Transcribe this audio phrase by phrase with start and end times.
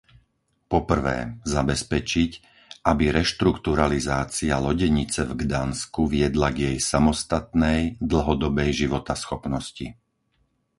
[0.71, 1.17] Po prvé,
[1.55, 2.31] zabezpečiť,
[2.91, 7.79] aby reštrukturalizácia lodenice v Gdansku viedla k jej samostatnej,
[8.11, 9.87] dlhodobej životaschopnosti.